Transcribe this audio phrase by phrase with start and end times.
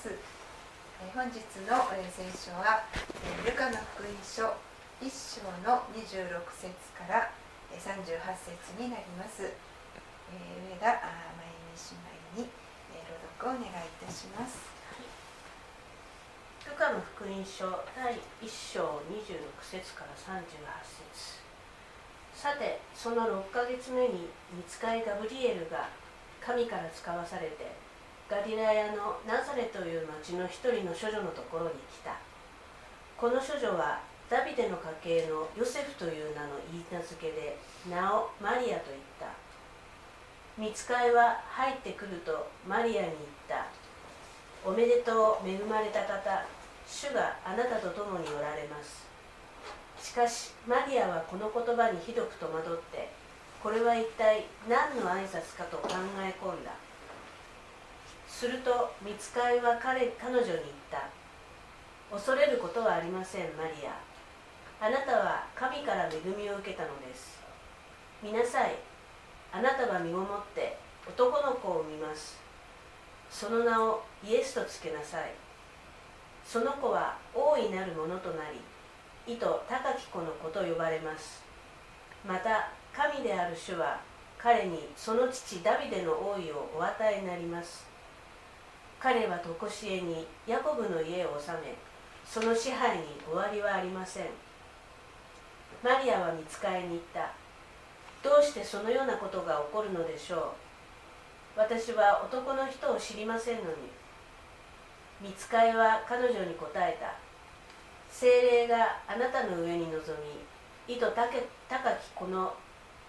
[0.00, 0.08] ます。
[1.12, 1.36] 本日
[1.68, 2.88] の聖書は
[3.44, 4.56] ルカの福音書
[5.04, 7.28] 1章の26節から
[7.68, 9.42] 38節になります。
[9.44, 11.84] 上田真由
[12.32, 14.72] 美姉妹に朗読をお願いいたします。
[16.64, 20.48] ルカの福音書第1章26節から38
[21.12, 21.44] 節。
[22.32, 25.90] さてその6ヶ月目に見つかいガブリエルが
[26.40, 27.89] 神から使わされて
[28.30, 32.14] ガリラヤのナザレという町の一人の処女のところに来た。
[33.18, 33.98] この処女は
[34.30, 37.58] ダビデの家系のヨセフという名の言い名付けで
[37.90, 39.26] 名をマリアと言った。
[40.56, 43.16] 見つかいは入ってくるとマリアに言っ
[43.48, 43.66] た。
[44.64, 46.46] おめでとう恵まれた方。
[46.86, 49.10] 主があなたと共におられます。
[50.00, 53.10] しかしマリアはこの言葉にひどく戸惑って
[53.60, 55.88] これは一体何の挨拶かと考
[56.20, 56.70] え込んだ。
[58.40, 60.56] すると見つかいは彼彼女に言っ
[60.90, 61.10] た。
[62.10, 63.92] 恐れることはありませんマリア。
[64.82, 67.38] あなたは神から恵みを受けたのです。
[68.22, 68.76] 見なさい。
[69.52, 72.40] あなたは身ごもって男の子を産みます。
[73.28, 75.32] その名をイエスとつけなさい。
[76.42, 78.44] その子は大いなるものとな
[79.26, 81.42] り意図高き子の子と呼ばれます。
[82.26, 84.00] また神である主は
[84.38, 87.89] 彼にその父ダビデの王位をお与えになります。
[89.00, 91.74] 彼は常しえにヤコブの家を治め
[92.26, 94.26] その支配に終わりはありません。
[95.82, 97.32] マリアは見つかりに行った。
[98.22, 101.58] どうしてそのようなことが起こるのでしょう。
[101.58, 103.68] 私は男の人を知りませんのに。
[105.20, 107.16] 見つかいは彼女に答えた。
[108.10, 109.96] 精霊があなたの上に臨
[110.86, 111.40] み意図高き
[112.14, 112.52] この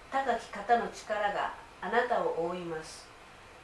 [0.10, 3.11] 高き方の力があなたを覆います。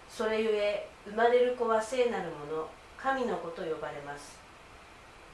[0.10, 4.38] それゆえ生まれる子は聖なるもの神の子と呼ばれます。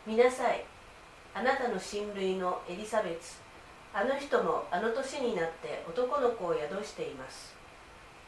[0.05, 0.65] 見なさい。
[1.33, 3.37] あなたの親類のエリザベツ。
[3.93, 7.55] あの人もあの年になって男の子を宿しています。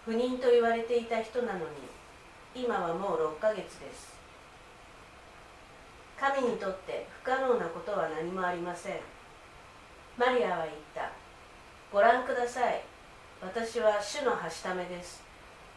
[0.05, 1.65] 不妊と言われていた人なのに
[2.53, 4.15] 今はもう6ヶ月です。
[6.17, 8.99] 神にとって不可能なことは何もありません。
[10.17, 11.11] マリアは言った。
[11.91, 12.81] ご覧ください。
[13.41, 15.24] 私は主のはしためです。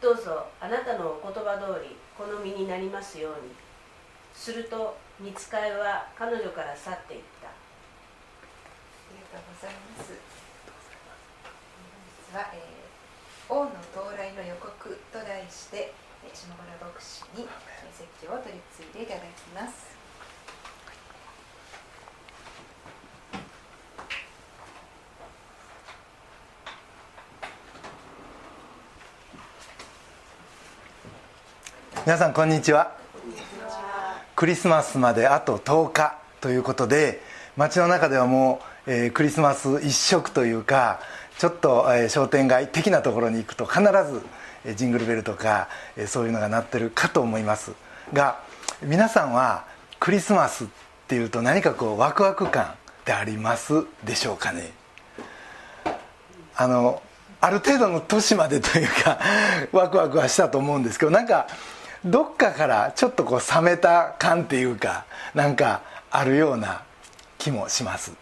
[0.01, 3.51] どうぞあなたのお言葉通りこの身になりますように。
[4.39, 7.49] すると見つかいは彼女から去っていった。
[7.49, 7.53] あ
[9.11, 10.15] りがとうございます。
[12.31, 15.93] 本日は、えー、王の到来の予告と題して
[16.33, 17.49] 下村牧師に
[17.91, 19.98] 説教を取り次いでいただきます
[32.09, 32.97] 皆さんこんにちは。
[34.35, 37.21] クリスマスまであと10日ということで
[37.55, 41.01] 街の中ではもう、えー、クリスマス一色というか
[41.37, 44.23] ちょっと、えー、商店街的なところに行くと必ず、
[44.65, 47.73] えー、ジングルベルとか、えー、そういうのが鳴ってるかと思います。
[48.15, 48.41] が
[48.83, 49.67] 皆さんは
[50.01, 50.67] クリスマスっ
[51.09, 52.69] ていうと何かこうワクワク感っ
[53.05, 54.73] てありますでしょうかね？
[56.57, 57.03] あの
[57.43, 59.19] ある程度の年までというか
[59.73, 61.47] ワクワクはしたと思うんですけどなんか
[62.09, 65.05] どっかからちょっとこう冷めた感っていうか
[65.35, 66.83] なんかあるような
[67.37, 68.13] 気もします。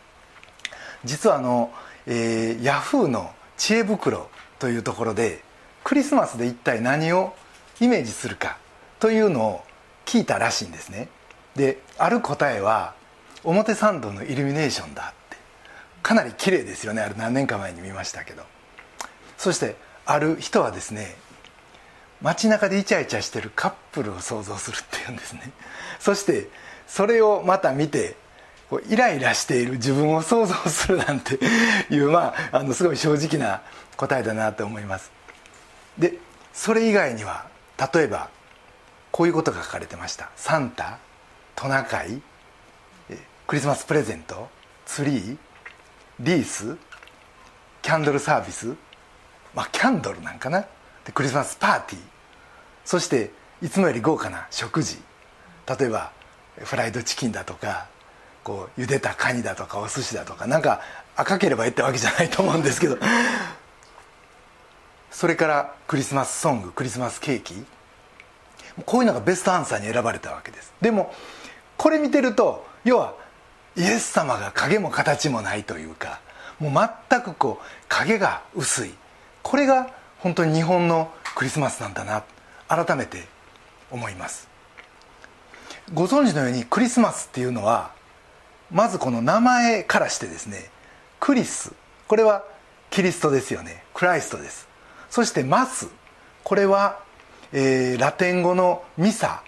[1.04, 1.72] 実はあの、
[2.06, 5.42] えー、ヤフーの知恵袋というところで
[5.84, 7.34] クリスマスで一体何を
[7.80, 8.58] イメージするか
[8.98, 9.64] というのを
[10.04, 11.08] 聞いたらしいんですね。
[11.54, 12.94] である答えは
[13.44, 15.36] 表参道のイルミネーションだって。
[16.02, 17.02] かなり綺麗ですよね。
[17.02, 18.42] あれ何年か前に見ましたけど。
[19.38, 21.16] そしてある人はですね
[22.22, 25.50] 街中でイチャイチャしてるカップルを想像するっていうんですね。
[26.00, 26.48] そして
[26.86, 28.16] それをまた見て
[28.70, 31.38] こうイライラしている自分を想像するなんて
[31.90, 33.62] いう まああのすごい正直な
[33.96, 35.10] 答えだなと思います。
[35.98, 36.14] で
[36.52, 37.46] それ以外には
[37.92, 38.30] 例えば
[39.10, 40.30] こういうことが書かれてました。
[40.36, 40.98] サンタ
[41.54, 42.20] トナカイ
[43.46, 44.48] クリスマスプレゼント
[44.86, 45.38] ツリー
[46.20, 46.76] リース
[47.82, 48.74] キャンドルサービス。
[49.54, 50.66] まあキャンドルなんかな。
[51.06, 52.02] でクリスマスパーティー。
[52.84, 53.30] そして
[53.62, 54.98] いつもより豪華な食事。
[55.78, 56.12] 例えば
[56.58, 57.86] フライドチキンだとか
[58.44, 60.80] こう茹でたカニだとかお寿司だとかなんか
[61.16, 62.98] 赤ければいいってわけじゃないと思うんですけど。
[65.10, 67.64] それからクリスマスソングクリスマスケーキ。
[68.84, 70.74] こういうのがベストアンサーに選ばれたわけです。
[70.80, 71.14] でも
[71.78, 73.14] これ見てると要は
[73.76, 76.20] イエス様が影も形もないというか
[76.58, 78.94] もう全くこう影が薄い。
[79.42, 79.90] これが
[80.26, 82.24] 本当に日本のクリスマスなんだな
[82.66, 83.28] 改めて
[83.92, 84.48] 思います。
[85.94, 87.92] ご存知のようにクリスマスっていうのは
[88.72, 90.68] まずこの名前からしてですね
[91.20, 91.72] クリス
[92.08, 92.42] これは
[92.90, 94.66] キリストですよねクライストです。
[95.10, 95.90] そしてマス
[96.42, 96.98] これは、
[97.52, 99.44] えー、ラテン語のミサ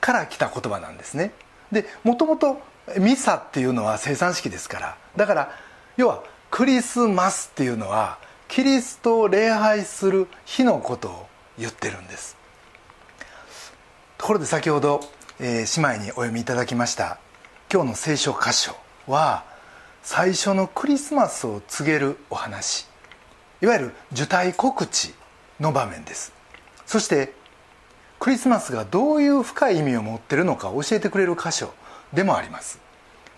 [0.00, 1.32] から来た言葉なんですね。
[1.70, 2.62] でもともと
[2.96, 5.50] ミサっていうのは生産式ですからだから
[5.98, 8.16] 要はクリスマスっていうのは
[8.50, 11.26] キリストを礼拝する日のことを
[11.56, 12.36] 言ってるんです。
[14.18, 15.02] ところで先ほど、
[15.38, 17.18] えー、姉妹にお読みいただきました。
[17.72, 18.74] 今日の聖書箇所
[19.06, 19.44] は
[20.02, 22.88] 最初のクリスマスを告げるお話。
[23.62, 25.14] いわゆる受胎告知
[25.60, 26.32] の場面です。
[26.86, 27.32] そして
[28.18, 31.72] クリスマスがどういう深い意味を持ってるのか教えてくれる箇所
[32.12, 32.80] でもあります。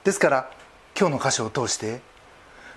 [0.04, 0.50] ですから
[0.98, 2.00] 今日の箇所を通して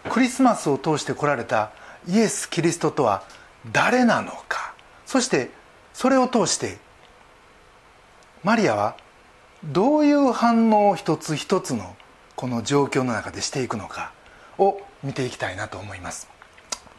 [0.09, 1.71] クリスマスを通して来られた
[2.07, 3.23] イエス・キリストとは
[3.71, 4.73] 誰なのか。
[5.05, 5.49] そして
[5.93, 6.77] それを通して
[8.43, 8.95] マリアは
[9.63, 11.95] どういう反応を一つ一つの
[12.35, 14.11] この状況の中でしていくのか
[14.57, 16.27] を見ていきたいなと思います。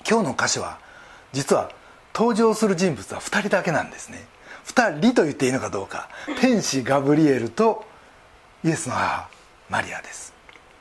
[0.09, 0.79] 今日の箇所は
[1.33, 1.71] 実は
[2.15, 4.27] 登場する人物は2人だけなんですね。
[4.67, 6.09] 2人と言っていいのかどうか。
[6.41, 7.85] 天使ガブリエルと
[8.65, 9.29] イエスの母
[9.69, 10.33] マリアです。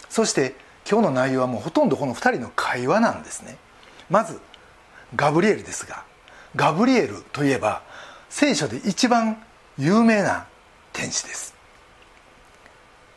[0.10, 0.56] そして
[0.89, 3.57] 今日の内容はもうほとんどこの2人の会話なんですね。
[4.10, 4.40] まず
[5.16, 6.04] ガブリエルですが
[6.56, 7.81] ガブリエルといえば
[8.30, 9.42] 聖書で一番
[9.78, 10.48] 有名な
[10.94, 11.54] 天使です。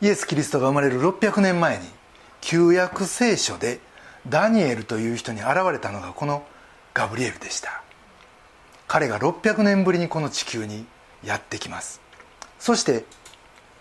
[0.01, 1.85] イエス・キリストが生まれる600年前に
[2.41, 3.79] 旧約聖書で
[4.27, 6.43] ダニエルという人に現れたのがこの
[6.93, 7.83] ガブリエルでした。
[8.87, 10.85] 彼が600年ぶりにこの地球に
[11.23, 12.01] やってきます。
[12.59, 13.05] そして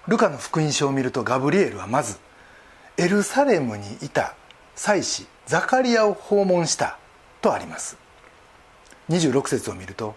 [0.06, 2.18] ルカの福音書を見るとガブリエルはまず
[2.96, 4.34] エルサレムにいた
[4.74, 6.98] 祭司ザカリアを訪問した
[7.40, 7.96] とあります。
[9.08, 10.14] 26節を見ると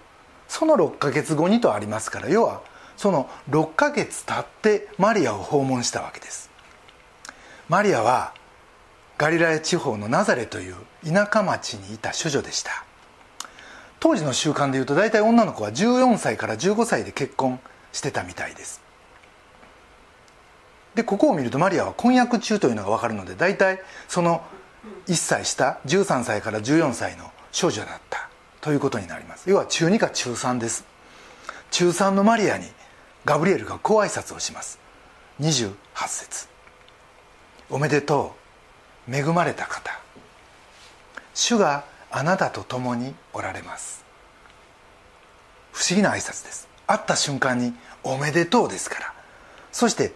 [0.50, 2.62] その6ヶ月後にとありますから要は
[2.98, 6.50] その6ヶ月経ってマリアを訪問したわけです。
[7.70, 8.34] マリアは
[9.18, 10.76] ガリラヤ地方のナザレという
[11.06, 12.84] 田舎町にいた処女でした。
[14.02, 17.62] 当時の習慣でいうと大体女の子は14歳から15歳で結婚
[17.94, 18.82] してたみたいです。
[20.96, 23.80] でここを見るとマリアは婚約中というのが分かるので大体
[24.10, 24.42] その
[25.08, 28.30] 1歳下13歳から14歳の少女だった。
[28.62, 29.50] ということになります。
[29.50, 30.86] 要は中2か中3です。
[31.72, 32.68] 中3のマリアに
[33.26, 34.80] ガブリエルがこう挨拶をします。
[35.40, 35.74] 28
[36.08, 36.48] 節。
[37.70, 38.36] おめでと
[39.08, 40.00] う恵まれた方。
[41.34, 44.04] 主があなたと共におられます。
[45.72, 46.68] 不思議な挨拶です。
[46.86, 47.74] 会った瞬間に
[48.04, 49.14] おめでとうですから。
[49.72, 50.14] そして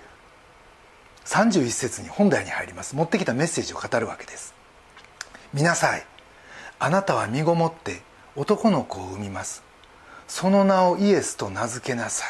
[1.25, 2.95] 31節に本題に入ります。
[2.95, 4.54] 持ってきたメッセージを語るわけです。
[5.55, 6.05] 見なさい。
[6.79, 8.01] あなたは身ごもって
[8.35, 9.63] 男の子を産みます。
[10.27, 12.27] その名をイエスと名付けなさい。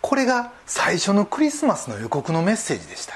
[0.00, 3.14] これが最初のクリスマスの予告のメッセージでした。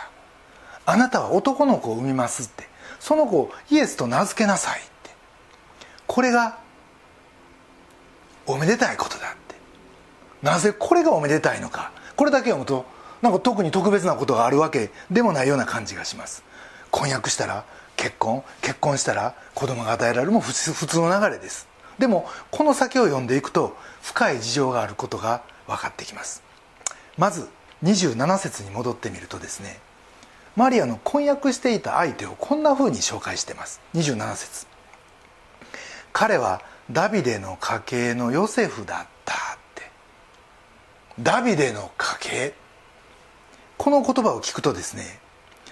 [0.86, 2.68] あなたは男の子を産みますって。
[3.00, 5.10] その子をイエスと名付けなさいって。
[6.06, 6.58] これが
[8.46, 9.56] おめでたいことだって。
[10.40, 11.90] なぜこれがおめでたいのか。
[12.14, 12.86] これだけ読むと
[13.22, 16.44] なんか特に特別なことがあるわけでもないような感じがします。
[16.90, 17.64] 婚約したら
[17.96, 21.68] 結婚結婚したら子供が与えられるも普通の流れです。
[21.98, 26.42] でもこの先を読んでいくと深い事情があることが分かってきます。
[27.16, 27.48] まず
[27.82, 29.80] 27節に戻ってみるとですね
[30.56, 33.80] マリアの婚約していた相手をこんなふうに紹介してます。
[33.94, 34.66] 27節。
[36.12, 39.36] 彼はダビデの家系のヨセフだったっ
[39.74, 39.82] て。
[41.20, 42.54] ダビデの家系。
[43.76, 45.20] この言葉を聞くとですね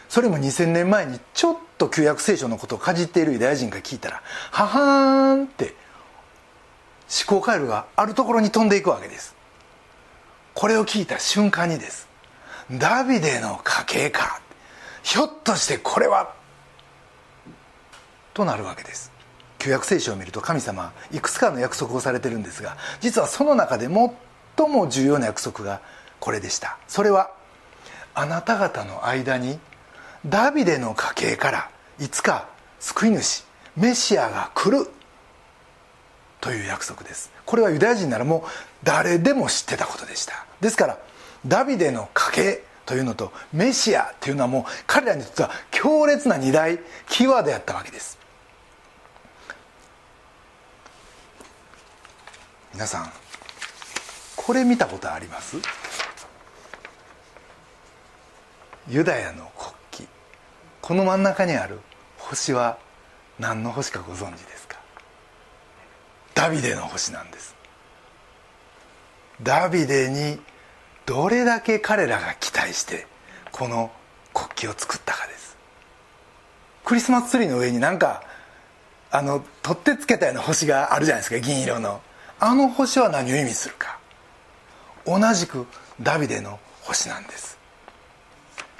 [0.08, 4.22] それも2000年前にちょっと旧約聖書のことをかじっているユダヤ人が聞いたら
[4.52, 5.74] ははーんって
[7.28, 9.36] 思考回路があるところに飛んでいくわけです。
[10.54, 12.08] これを聞いた瞬間にです。
[12.70, 14.40] ダビデの家系か
[15.02, 16.34] ひょっとしてこれは
[18.34, 19.12] となるわけです。
[19.58, 24.10] 旧約聖書を見ると神様はいくつかの約束をされてるんですが実はその中で最
[24.56, 25.82] 最も重要な約束が
[26.18, 26.78] これでした。
[26.88, 27.30] それは
[28.14, 29.58] あなた方の間に
[30.26, 32.48] ダビデの家系からいつか
[32.80, 33.44] 救い主
[33.76, 34.88] メシアが来る
[36.40, 37.30] という約束です。
[37.44, 38.42] これはユダヤ人ならもう
[38.82, 40.46] 誰でも知ってたことでした。
[40.60, 40.98] ですから
[41.46, 46.78] ダビデの家系というのとメシアというのはもう彼らにとっては強烈な二大
[47.08, 48.18] キーワードやったわけです。
[52.72, 53.10] 皆さん
[54.36, 55.56] これ見たことあります？
[58.88, 59.50] ユダヤの
[60.86, 61.80] この真ん中にある
[62.16, 62.78] 星は
[63.40, 64.78] 何の星かご存知ですか？
[66.32, 67.56] ダビデの星なんです。
[69.42, 70.40] ダビデに
[71.04, 73.08] どれだけ彼らが期待して
[73.50, 73.90] この
[74.32, 75.56] 国旗を作ったかです。
[76.84, 78.22] クリスマスツリーの上になんか
[79.10, 82.00] あの取ってつけたような星があるじゃないですか銀色の。
[82.38, 83.98] あの星は何を意味するか。
[85.04, 85.66] 同じく
[86.00, 87.58] ダビデの星なんです。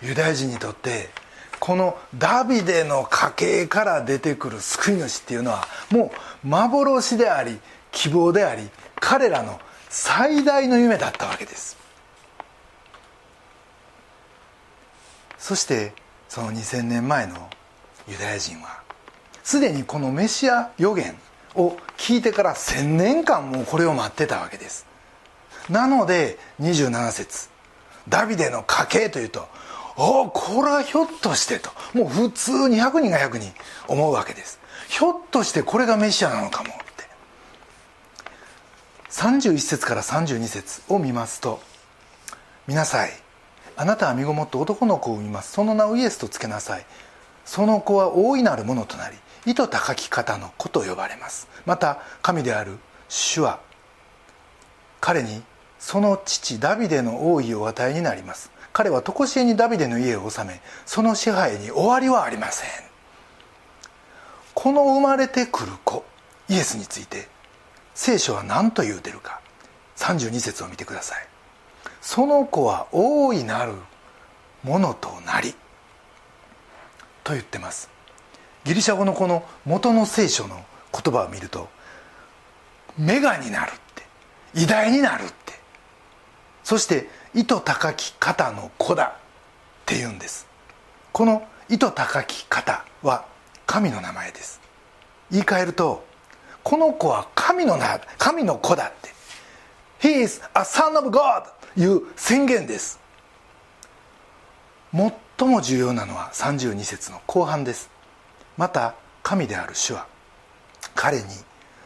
[0.03, 1.09] ユダヤ人にとって
[1.61, 6.13] このダビデの家系から出てくる救い主っていうのはも
[6.45, 7.59] う幻であり
[7.93, 8.69] 希望であり
[9.01, 11.77] 彼らの最大の夢だったわけです。
[15.39, 15.93] そして
[16.29, 17.49] その2000年前の
[18.09, 18.81] ユダヤ人は
[19.45, 21.17] すでにこのメシア予言
[21.55, 24.87] を聞いてから1000年間もこれを待ってたわけです。
[25.71, 27.49] なので27節。
[28.09, 29.49] ダビデの家系というと
[29.97, 31.71] おこれはひょっとしてと。
[31.95, 33.53] もう普通に100人が100人
[33.89, 34.61] 思うわけです。
[34.89, 37.05] ひょっとしてこれがメシアなのかもって。
[39.11, 41.61] 31節から32節を見ますと
[42.69, 43.13] 「見なさい。
[43.79, 45.53] あなたは身ごもって男の子を産みます。
[45.53, 46.87] その名をイエスとつけなさい。
[47.45, 51.49] その子は大いなるものとなり意図高き方の子と呼ばれます。
[51.65, 53.61] また神である主は
[55.01, 55.43] 彼に
[55.79, 58.51] その父ダビデの王位をお与えになります。
[58.77, 62.69] 彼は常しえにダビデの家を治めその支配に終わりはありません。
[64.53, 66.05] この生まれてくる子
[66.51, 67.27] イエスについて
[67.95, 69.41] 聖書は何と言うてるか
[69.97, 71.27] 32節を見てください。
[72.03, 73.73] その子は大いなる
[74.63, 75.55] ものとなり
[77.25, 77.89] と言ってます。
[78.65, 81.71] ギリシャ語のこの元の聖書の言葉を見ると
[82.99, 84.03] メガになるって
[84.53, 85.55] 偉大になるって
[86.63, 89.13] そして意図高き方の子だっ
[89.85, 90.47] て言うんです。
[91.13, 93.27] この意図高き方は
[93.67, 94.59] 神の名前です。
[95.31, 96.07] 言い換えると
[96.65, 99.11] この子は神の名神の子だって。
[100.01, 102.99] He is a son of God という宣言です。
[105.39, 107.91] 最も重要なのは32節の後半です。
[108.57, 110.07] また神である主は
[110.95, 111.25] 彼に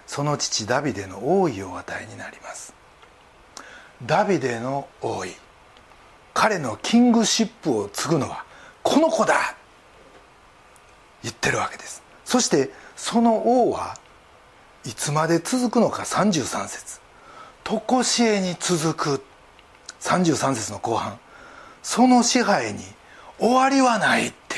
[0.07, 2.79] その父ダビデの王位を与えになります。
[4.04, 5.35] ダビデの王位。
[6.33, 8.45] 彼のキングシップを継ぐのは
[8.83, 9.57] この子だ
[11.23, 12.02] 言ってるわけです。
[12.25, 13.97] そしてその王は
[14.87, 17.00] いつまで続くのか33節。
[17.64, 19.25] 常しえに続く
[20.00, 21.19] 33節の後半。
[21.83, 22.80] その支配に
[23.38, 24.57] 終わりはないって。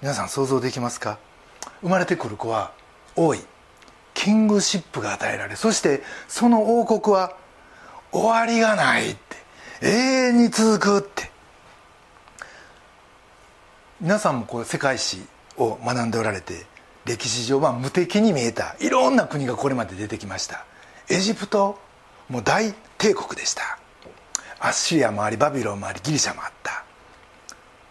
[0.00, 1.18] 皆さん想像できますか？
[1.80, 2.72] 生まれてくる子は
[3.14, 3.40] 王位
[4.14, 7.36] キングシップが与えられそしてその王国は
[8.12, 9.36] 終わりがないって。
[9.80, 11.30] 永遠に続くって。
[14.00, 15.22] 皆さんもこう世界史
[15.56, 16.66] を学んでおられて
[17.04, 20.64] 歴史上は無敵に見えたいろんな国がこれまで出てきました。
[21.08, 21.78] エジプト
[22.28, 23.78] もう大帝国でした。
[24.58, 26.84] アッシリアもありバビロンもありギリシャもあった。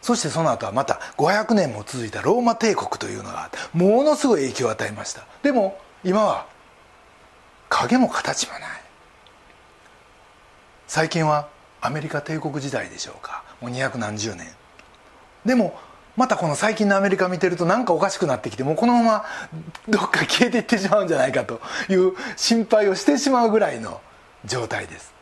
[0.01, 5.25] そしてその後はまた500年も続いたローマ帝国というのがものすごい影響を与えました。
[5.43, 6.47] でも今は
[7.69, 8.80] 影も形もない。
[10.93, 11.48] 最近は
[11.79, 13.45] アメリカ帝国時代でしょうか。
[13.62, 14.45] もう200何十年。
[15.45, 15.79] でも
[16.17, 19.25] またこの最近のアメリカ見てると何かおかしくなってきてもうこのまま
[19.88, 24.01] どっか消えていってしまうんじゃないかという心配をしてしまうぐらいの
[24.43, 25.13] 状態です。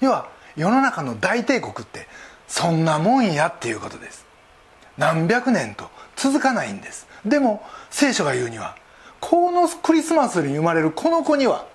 [0.00, 2.08] 要は世の中の大帝国って
[2.48, 4.26] そんなもんやっていうことです。
[4.98, 7.06] 何百年と続かないんです。
[7.24, 8.74] でも聖書が言うには
[9.20, 11.66] このクリスマスに生まれるこの子には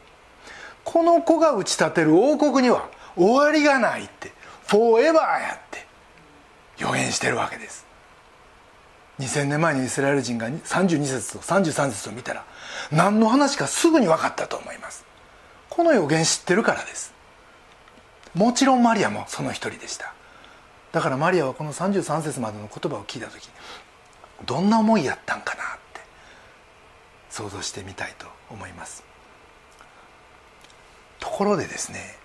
[0.83, 4.31] この子が打ち立てる王国には終わりがないって
[4.67, 5.85] フォーエバーやって
[6.77, 7.85] 予言してるわけです。
[9.19, 12.45] 2000年前にイスラエル人が32節と33節を見たら
[12.89, 15.05] 何の話かすぐに分かったと思います。
[15.69, 17.13] この予言知ってるからです。
[18.33, 20.13] もちろんマリアもその一人でした。
[20.93, 23.49] だからマリアはこの33節までの言葉を聞いた時
[24.45, 26.01] どんな思いやったんかなって
[27.29, 29.03] 想像してみたいと思います。
[31.19, 32.18] ところでですね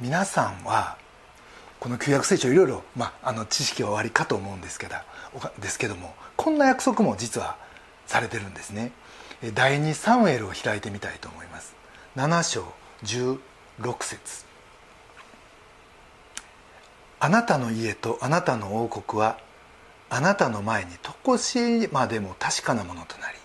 [0.00, 0.96] 皆さんは
[1.80, 4.94] この旧約聖書いろいろ、まあ、あの知識はおありかと思うんですけど
[5.60, 7.56] ですけどもこんな約束も実は
[8.06, 8.92] されてるんですね。
[9.54, 11.74] 第2サムエルを開いてみたいと思います。
[12.16, 12.64] 7章
[13.04, 13.38] 16
[14.04, 14.44] 節。
[17.20, 19.38] あなたの家とあなたの王国は
[20.10, 20.92] あなたの前に
[21.24, 23.38] 常しえまでも確かなものとなり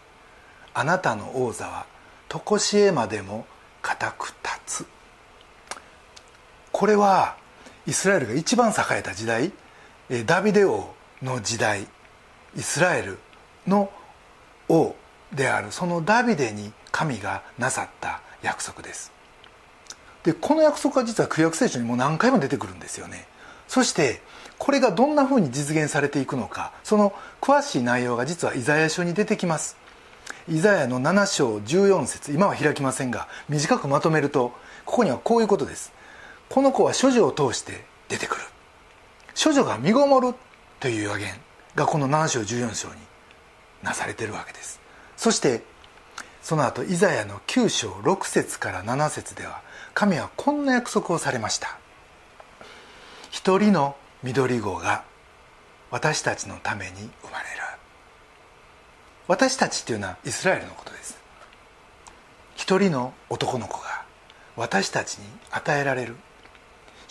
[0.76, 1.88] あなたの王座は
[2.30, 3.48] 常しえまでも
[3.82, 4.34] 固く
[4.68, 5.03] 立つ。
[6.74, 7.38] これは
[7.88, 9.54] イスラエルが一番栄えた時代
[10.26, 11.88] ダビデ王の時代
[12.58, 13.20] イスラエル
[13.68, 13.90] の
[14.68, 14.96] 王
[15.34, 15.72] である。
[15.72, 19.12] そのダビデに神がなさった約束です。
[20.24, 23.28] でこの約束は実は旧約聖書にもう何回も出てくるんですよね。
[23.68, 24.22] そして
[24.58, 29.78] これがどんなふうに実現されていくのかその詳しい内容が実はイザヤ書に出てきます。
[30.50, 34.52] イザヤの7章14節今は開きませんが短くまとめると
[34.86, 35.94] ここにはこういうことです。
[36.54, 38.44] この子は処女を通して出てくる。
[39.44, 40.36] 処女が身ごもる
[40.80, 41.34] という予言
[41.74, 42.94] がこの7章14章に
[43.82, 44.80] なされてるわけです。
[45.18, 45.64] そして
[46.44, 49.64] その後イザヤの9章6節から7節では
[49.96, 51.80] 神はこんな約束をされました。
[53.32, 55.04] 一人の緑子が
[55.90, 56.92] 私たちのために
[57.24, 57.64] 生まれる。
[59.28, 61.18] 私たちっていうのはイスラエルのことです。
[62.56, 64.06] 一人の男の子が
[64.56, 66.16] 私たちに与えられる。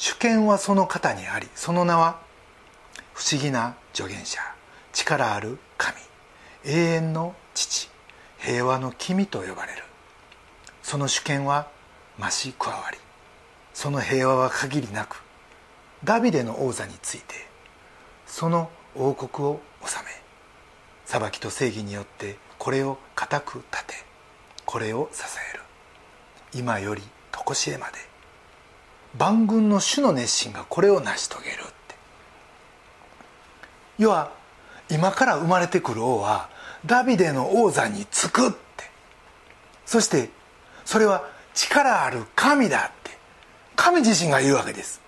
[0.02, 2.18] 主権はその方にありその名は
[3.14, 4.40] 不思議な助言者
[4.92, 5.96] 力ある神
[6.64, 7.88] 永遠の父
[8.36, 9.84] 平和の君と呼ばれる。
[10.82, 11.68] その主権は
[12.18, 12.98] 増し加わり
[13.74, 15.22] その平和は限りなく
[16.02, 17.46] ダビデの王座について
[18.26, 20.10] その王国を治め
[21.04, 23.94] 裁きと正義によってこれを固く立て
[24.66, 25.22] これを支
[25.54, 25.62] える。
[26.54, 28.11] 今より常しえまで
[29.18, 31.72] 万軍の主の熱心がこれを成し遂げるって。
[33.98, 34.32] 要は
[34.90, 36.48] 今から生まれてくる王は
[36.86, 38.56] ダビデの王座につくって。
[39.86, 40.30] そして
[40.84, 43.10] それは力ある神だって。
[43.76, 45.00] 神自身が言うわけです。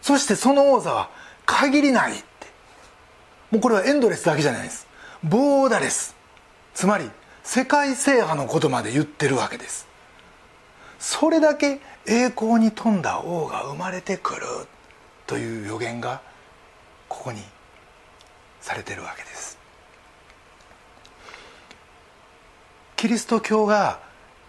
[0.00, 1.10] そしてその王座は
[1.46, 2.22] 限りないって。
[3.50, 4.86] もうこれはエンドレスだけじゃないです。
[5.22, 6.16] ボーダレス
[6.74, 7.10] つまり
[7.44, 9.86] 世界制覇のことまで言ってるわけです。
[10.98, 14.42] それだけ栄光に富んだ王が生まれてくる
[15.26, 16.20] という予言が
[17.08, 17.40] ここに
[18.60, 19.58] されてるわけです。
[22.96, 24.00] キリスト教が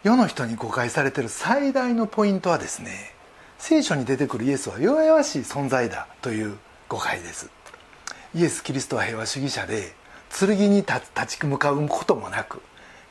[0.04, 3.14] 世の人に誤解されてる最大のポイントはですね
[3.58, 6.58] 聖書に出てくるイエスは弱々しい存在だという
[6.90, 7.50] 誤解です。
[8.36, 9.94] イエス・キリストは平和主義者で
[10.30, 11.02] 剣に立
[11.38, 12.62] ち向かうこともなく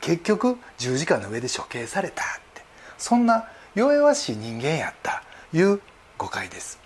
[0.00, 2.62] 結局十字架の上で処刑されたって。
[2.98, 5.80] そんな弱々しい人間やったいう
[6.18, 6.78] 誤解です。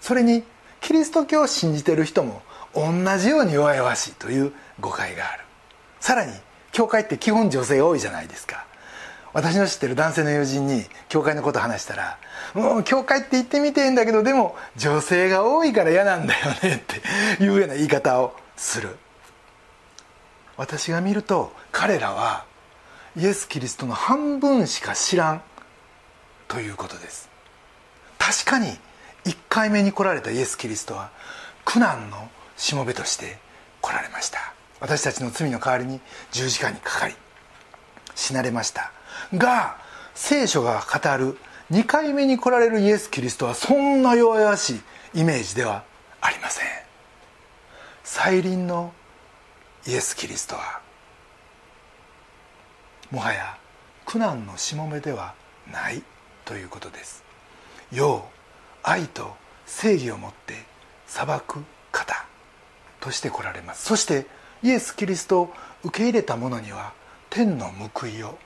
[0.00, 0.44] それに
[0.80, 2.42] キリスト教を信じてる人も
[2.74, 5.44] 同じように弱々しいという誤解がある。
[6.00, 6.32] さらに
[6.72, 8.66] 教会って基本女性多いじゃないですか。
[9.32, 12.18] 私の知ってる男性の友人に教会のこと話したら
[12.52, 16.78] 「もう教会って行ってみてんだけどでも女性が多いから嫌なんだよね」っ
[17.38, 18.98] ていうような言い方をする。
[20.58, 22.44] 私が見ると彼らは
[23.16, 25.42] イエス・キリストの半分しか知らん
[26.52, 27.30] ということです。
[28.18, 28.66] 確かに
[29.24, 31.10] 1回目に来られたイエス・キリストは
[31.64, 33.38] 苦難のしもべとして
[33.80, 34.52] 来られました。
[34.78, 35.98] 私たちの罪の代わりに
[36.30, 37.14] 十字架にかかり
[38.14, 38.92] 死なれました。
[39.32, 39.78] が
[40.14, 41.38] 聖書が語る
[41.70, 44.74] 2回目に来られるイエス・キリストはそんな弱々し
[45.14, 45.84] いイメージでは
[46.20, 46.68] ありません。
[48.04, 48.92] 再臨の
[49.86, 50.82] イエス・キリストは
[53.10, 53.56] もはや
[54.04, 55.32] 苦難のしもべでは
[55.72, 56.02] ない。
[56.44, 57.24] ということです。
[57.90, 58.24] 世
[58.82, 60.54] 愛と正義をもって
[61.06, 62.26] 裁く方
[63.00, 63.84] として来られます。
[63.84, 64.26] そして
[64.62, 66.92] イエス・キリストを受け入れた者には
[67.30, 68.38] 天の報いを。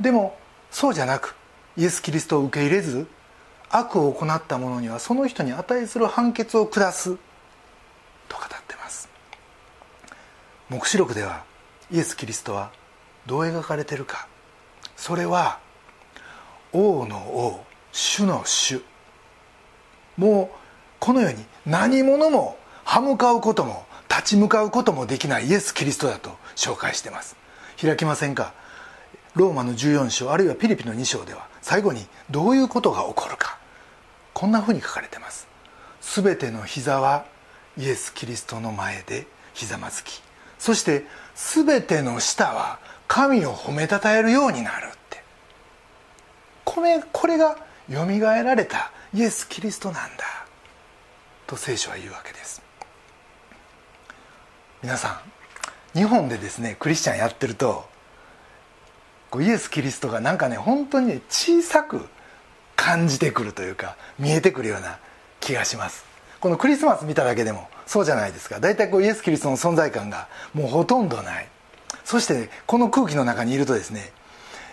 [0.00, 0.36] でも
[0.70, 1.36] そうじゃなく
[1.76, 3.06] イエス・キリストを受け入れず
[3.70, 7.16] 悪を行った者にはその人に値する判決を下す
[8.28, 9.08] と語ってます。
[10.68, 11.44] 黙示録では
[11.90, 12.70] イエス・キリストは
[13.26, 14.28] どう描かれてるか。
[14.96, 15.58] それは
[16.74, 18.82] 王の王主の主。
[20.16, 20.56] もう
[20.98, 27.36] このように何者も歯向かうことも立ち向かうこともできないイエス・キリストだと紹介してます。
[27.80, 28.52] 開きませんか？
[29.34, 33.58] ローマの14章あるいはピリピの2章では最後にどういうことが起こるか。
[34.32, 35.46] こんなふうに書かれてます。
[36.00, 37.24] 全ての膝は
[37.78, 40.22] イエス・キリストの前でひざまずき。
[40.58, 44.88] そして全ての舌は神を褒めたたえるようになる。
[46.64, 47.56] これこれが
[47.88, 50.24] よみがえられたイエス・キリストなんだ
[51.46, 52.62] と聖書は言うわけです。
[54.82, 55.22] 皆さ
[55.94, 57.86] ん日本でですねクリスチャンやってると
[59.40, 62.06] イエス・キリストがなんかね本当にね小さく
[62.76, 64.98] 感じてくるというか見えてくるような
[65.40, 66.04] 気がします。
[66.40, 68.60] このクリスマス見ただけでもそうじゃないですか。
[68.60, 71.48] 大体こうイエス・キリストの存在感がもうほとんどない。
[72.04, 74.12] そして、ね、この空気の中にいるとですね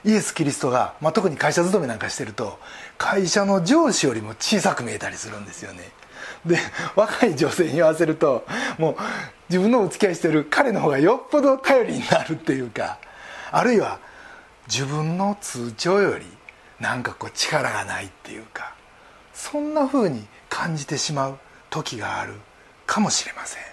[0.03, 2.59] イエス・キリストが、まあ、特に会社勤めなんかしてると
[2.97, 5.91] 会社の上司よりも小さく見えたりするんですよね。
[6.45, 6.57] で
[6.95, 8.45] 若い女性に言わせると
[8.77, 8.95] もう
[9.49, 12.99] 自分のお付き合いしてる彼の方がよっぽど頼りになるっていうか
[13.51, 13.99] あるいは
[14.67, 16.25] 自分の通帳より
[16.79, 18.73] なんかこう力がないっていうか
[19.33, 21.37] そんな風に感じてしまう
[21.69, 22.33] 時がある
[22.85, 23.70] かもしれません。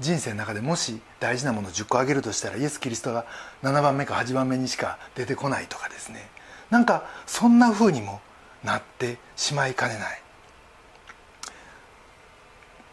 [0.00, 3.26] 人生の中でもし大事なものを10個あげるとしたらイエス・キリストが
[3.62, 6.28] 7番目か8番目にしか出てこないとかですね。
[6.70, 8.20] なんかそんな風にも
[8.62, 10.22] なってしまいかねない。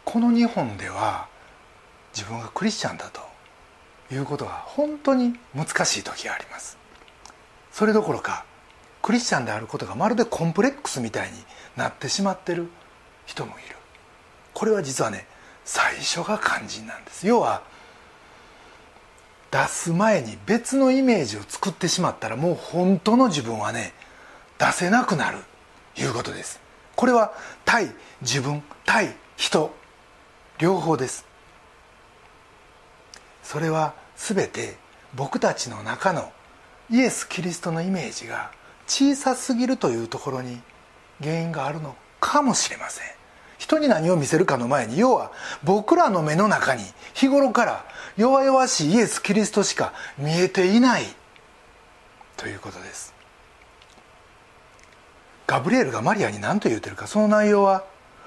[0.04, 1.28] この日本では
[2.14, 3.20] 自分がクリスチャンだと
[4.14, 6.78] いうことが本当に難しい時があります。
[7.70, 8.44] それどころか
[9.02, 11.36] クリスチャンであることがまるでコンプレックスみたいに
[11.76, 12.68] なってしまってる
[13.26, 13.76] 人もいる。
[14.54, 15.26] これは実はね
[15.66, 17.26] 最初が肝心なんです。
[17.26, 17.62] 要は
[19.50, 23.92] 出す前に別のイメージを作ってしまったらもう本当の自分はね
[24.58, 25.38] 出せなくなる
[25.98, 26.60] いうことです。
[26.94, 27.90] これは対
[28.22, 29.70] 自分対人
[30.58, 31.26] 両方です。
[33.42, 34.76] それは全て
[35.14, 36.32] 僕たちの中の
[36.90, 38.52] イエス・キリストのイメージが
[38.86, 40.60] 小さすぎるというところに
[41.20, 43.06] 原因があるのかもしれません。
[43.58, 45.32] 人に何を見せるかの前に要は
[45.64, 46.82] 僕らの目の中に
[47.14, 47.84] 日頃から
[48.16, 51.04] 弱々しいイエス・キリストしか見えていない
[52.36, 53.14] ということです。
[55.46, 57.84] ガブリエルがマリアに何と言うてるかその内容は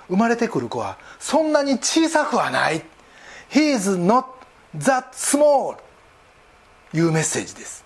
[0.07, 2.83] 生まれてくる子はそんなに小さくはない。
[3.51, 4.25] He is not
[4.75, 5.77] that small
[6.93, 7.85] いうメッセージです。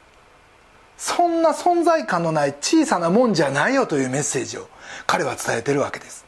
[0.97, 4.69] そんな存在感のない小さなもんじゃないよというメッセージを
[5.06, 6.23] 彼は伝えてるわけです。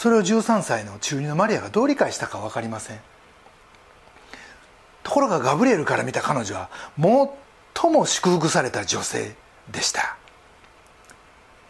[0.00, 3.00] それを13歳の中二のマリアがどう理解したか分かりません。
[5.02, 6.70] ところがガブリエルから見た彼女は
[7.74, 9.36] 最も祝福された女性
[9.70, 10.16] でした。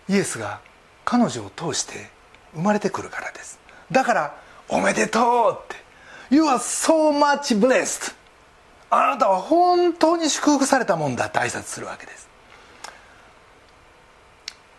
[0.08, 0.60] イエスが
[1.04, 2.08] 彼女を通して
[2.54, 3.58] 生まれてくるからです。
[3.90, 4.36] だから
[4.70, 5.82] 「おめでとう」って
[6.32, 8.14] 「You are so much blessed」
[8.90, 12.29] あなたは本当に祝福されたもんだって挨拶するわけです。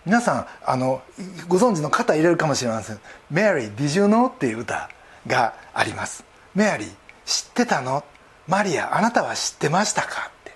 [0.06, 1.02] 皆さんあの
[1.48, 3.00] ご存知の方入れるかもしれません
[3.32, 4.90] 「Mary did you know?」っていう歌
[5.28, 6.24] があります
[6.56, 6.92] 「メアリー
[7.26, 8.04] 知ってたの?」
[8.48, 10.54] 「マリアあなたは知ってましたか?」って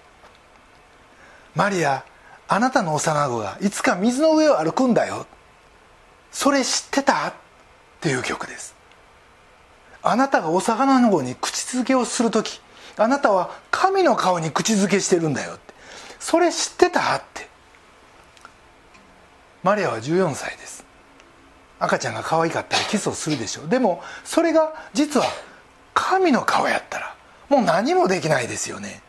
[1.55, 2.03] 「マリア
[2.47, 5.27] あなたの幼子がいつか水の上を歩くんだよ」
[6.31, 7.27] それ知ってた？
[7.29, 7.33] っ
[8.01, 8.75] ていう曲です。
[10.03, 12.61] あなたがお魚の子に口づけをする時
[12.97, 15.73] あなたは神の顔に口づけしてるんだよって。
[16.19, 17.15] それ知ってた？
[17.15, 17.49] って。
[19.65, 20.85] マリアは14歳です。
[21.79, 23.67] 赤ちゃんが可愛かったらキスをするでしょう。
[23.67, 25.25] でもそれが実は
[25.95, 27.15] 神の顔やったら
[27.49, 29.01] もう何もできないですよね。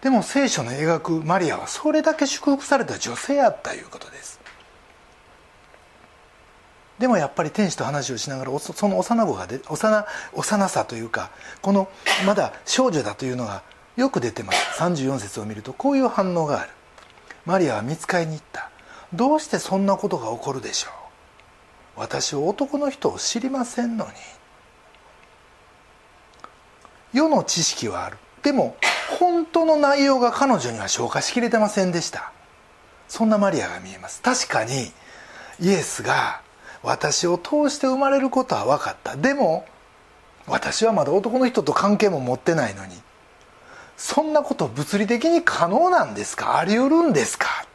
[0.00, 4.40] でも聖書の描くマリアはそれだけ祝福された女性やったということです。
[6.98, 11.30] でもやっぱり天使と話をしながらその幼子がで幼幼さというか
[11.62, 11.88] この
[12.26, 13.62] まだ少女だというのが
[13.94, 14.82] よく出てます。
[14.82, 16.70] 34節を見るとこういう反応がある。
[17.46, 18.70] マリアは見つかりに行った。
[19.12, 20.90] どうしてそんなことが起こるでしょ
[21.96, 22.00] う？
[22.00, 24.12] 私は男の人を知りませんのに。
[27.12, 28.18] 世の知識はある。
[28.42, 28.76] でも
[29.18, 32.32] 本当の内容が彼女には消化しきれてませんでした。
[33.08, 34.22] そんなマリアが見えます。
[34.22, 34.92] 確かに
[35.60, 36.42] イエスが
[36.82, 39.16] 私を通して生まれることは分かった。
[39.16, 39.66] でも
[40.46, 42.94] 私はまだ男の人と関係も持ってないのに。
[44.00, 46.56] そんなこと物理的に可能なんですか？
[46.56, 47.46] あり得るんですか？
[47.66, 47.68] っ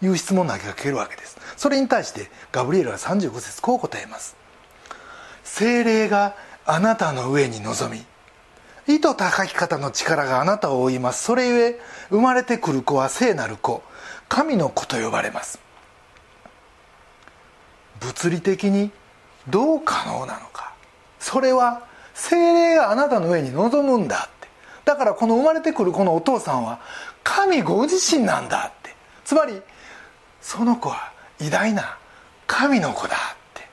[0.00, 0.04] て。
[0.04, 1.38] いう質問を投げかけるわけです。
[1.56, 4.36] それに対してガブリエルは35節こう答えます。
[5.44, 8.04] 精霊があなたの上に臨み
[8.94, 11.24] 意図高き方の力があなたを追います。
[11.24, 13.82] それゆえ生まれてくる子は聖なる子
[14.28, 15.58] 神の子と呼ばれます。
[18.00, 18.90] 物理的に
[19.48, 20.74] どう可能なのか？
[21.18, 24.28] それは精霊があなたの上に臨むんだ。
[24.88, 26.80] だからこの生まれてくるこのお父さんは
[27.22, 28.94] 神ご自身なんだって。
[29.22, 29.60] つまり
[30.40, 31.98] その子は偉大な
[32.46, 33.18] 神の子だっ
[33.52, 33.68] て。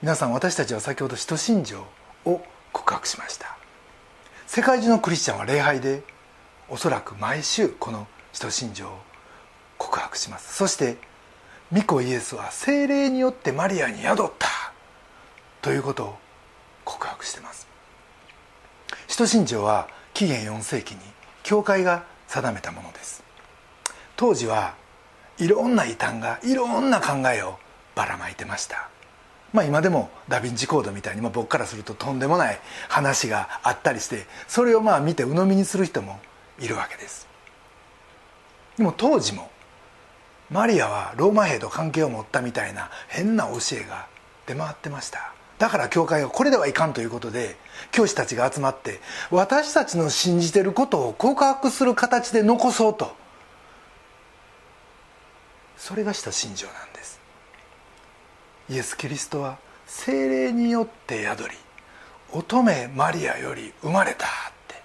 [0.00, 1.84] 皆さん私たちは先ほど使徒信条
[2.24, 2.40] を
[2.72, 3.56] 告白しました。
[4.46, 6.04] 世界中のクリスチャンは礼拝で
[6.68, 8.98] おそらく毎週この使徒信条を
[9.76, 10.54] 告白します。
[10.54, 10.98] そして
[11.72, 14.46] 御子イエスは精霊によってマリアに宿った
[15.62, 16.18] ということを
[16.84, 17.73] 告白してます。
[19.08, 21.00] 使徒信条は紀元4世紀に
[21.42, 23.22] 教会が定めたものです。
[24.16, 24.74] 当時は
[25.38, 27.58] いろんな異端がいろんな考えを
[27.94, 28.88] ばらまいてました。
[29.52, 36.18] まあ今でもダ・ヴィンチコードみたいに、まあ、僕からするととんでもない話があったりしてそれをまあ見て鵜呑みにする人も
[36.58, 37.28] いるわけです。
[38.76, 39.50] でも当時も
[40.50, 44.06] マリアはローマ兵と関係を持ったみたいな変な教えが
[44.46, 45.33] 出回ってました。
[45.58, 47.56] だから教会がこれではいかんということで
[47.92, 53.14] 教師たちが集まって私たちの信じてることを告白する形で残そうと。
[55.76, 57.20] それがした信条なんです。
[58.70, 61.56] イエス・キリストは精霊によって宿り
[62.32, 64.28] 乙女マリアより生まれたっ
[64.66, 64.82] て。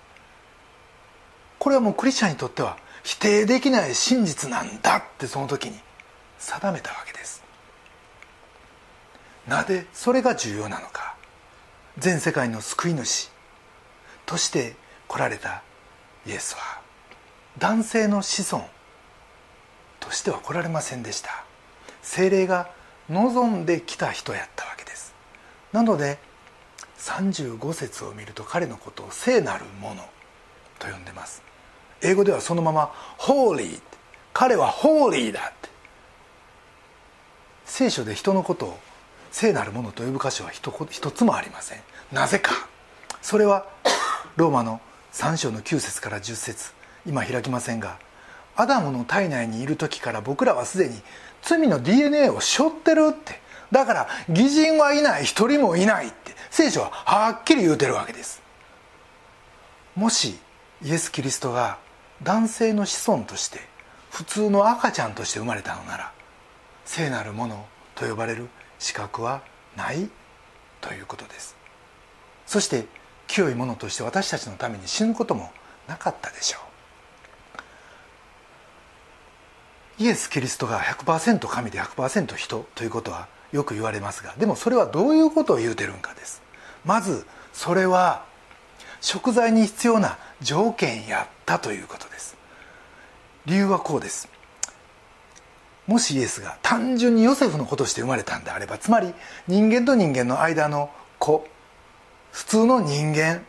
[1.58, 5.80] これはもうクリスチャンにとっては否定できない真実なんだってその時に
[6.38, 7.39] 定めたわけです。
[9.50, 11.16] なぜそれが重要なのか。
[11.98, 13.30] 全世界の救い主
[14.26, 14.76] として
[15.08, 15.64] 来られた
[16.26, 16.80] イエスは
[17.58, 18.64] 男性の子孫
[20.00, 21.44] としては来られませんでした。
[22.04, 22.70] 精霊が
[23.10, 25.14] 望んできた人やったわけです。
[25.74, 26.20] なので
[27.00, 30.04] 35節を見ると彼のことを聖なるもの
[30.78, 31.42] と呼んでます。
[32.02, 33.82] 英語ではそのまま「ホーリー」
[34.32, 35.70] 彼はホーリーだって。
[37.66, 38.80] 聖書で人のことを
[39.32, 40.72] 聖なるものと呼ぶ箇所は一
[41.12, 41.80] つもありません。
[42.12, 42.52] なぜか。
[43.22, 43.66] それは
[44.36, 44.82] ローマの
[45.14, 46.72] 3章の9節から10節。
[47.06, 47.98] 今開きませんが
[48.56, 51.02] アダムの体内にいる時から僕らはすでに
[51.42, 53.40] 罪の DNA を背負ってるって。
[53.72, 56.34] だから義人はいない一人もいないって。
[56.50, 58.42] 聖書ははっきり言うてるわけです。
[59.96, 60.38] もし
[60.82, 61.78] イエス・キリストが
[62.24, 63.60] 男性の子孫として
[64.12, 66.12] 普通の赤ちゃんとして生まれたのなら
[66.86, 67.66] 聖なるもの
[67.96, 69.44] と呼ばれる資格は
[69.76, 70.10] ない？
[70.82, 71.56] ということです。
[72.48, 72.86] そして
[73.28, 75.52] 清いものとして私たちのために死ぬことも
[75.88, 76.60] なかったでしょ
[80.00, 80.04] う。
[80.04, 86.42] イエス・キリストが100%神で100%人ということはよく言われますがでもそれはどういうことを言うてるんかです。
[86.86, 88.24] まずそれは
[89.02, 92.38] 食材に必要な条件やったということです。
[93.46, 94.30] 理由はこうです。
[95.90, 99.12] もしイエスが単純にヨセフの子として生まれたんであればつまり
[99.48, 101.48] 人間と人間の間の子
[102.32, 103.42] 普通の人間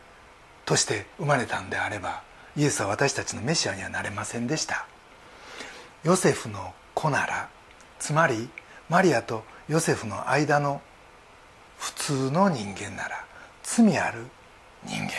[0.65, 2.23] として生まれたんであれば
[2.57, 4.87] イエスは私たちのメシアにはなれませんでした。
[6.03, 7.47] ヨセフの子なら
[7.99, 8.49] つまり
[8.89, 10.81] マリアとヨセフの間の
[11.77, 13.23] 普通の人間なら
[13.61, 14.25] 罪ある
[14.83, 15.11] 人間。